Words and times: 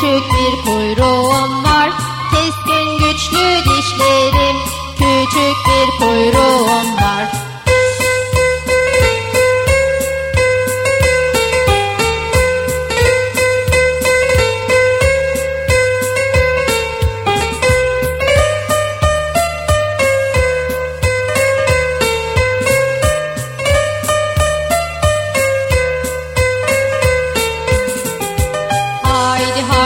küçük 0.00 0.22
bir 0.32 0.96
rồi 0.96 1.27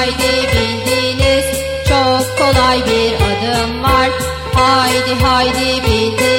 haydi 0.03 0.48
bildiniz 0.53 1.47
Çok 1.89 2.39
kolay 2.39 2.78
bir 2.86 3.14
adım 3.14 3.83
var. 3.83 4.11
Haydi 4.55 5.14
haydi 5.22 5.83
bildiniz. 5.83 6.32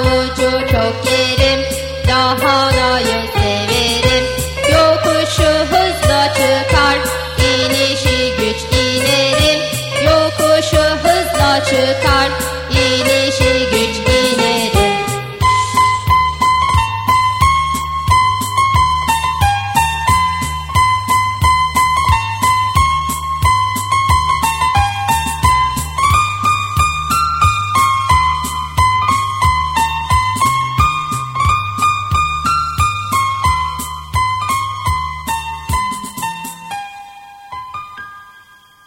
Ben 0.00 0.06
havucu 0.06 0.50
çok 0.72 1.12
yerim, 1.12 1.60
lahanayı 2.08 3.39